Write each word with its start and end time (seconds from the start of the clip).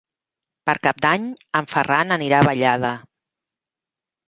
Per 0.69 0.73
Cap 0.87 1.03
d'Any 1.07 1.27
en 1.61 1.69
Ferran 1.75 2.17
anirà 2.17 2.41
a 2.41 2.49
Vallada. 2.51 2.95